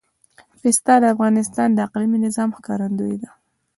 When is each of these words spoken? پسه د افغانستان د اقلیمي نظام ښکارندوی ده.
پسه 0.61 0.93
د 1.01 1.05
افغانستان 1.13 1.69
د 1.73 1.79
اقلیمي 1.87 2.17
نظام 2.25 2.49
ښکارندوی 2.57 3.15
ده. 3.23 3.29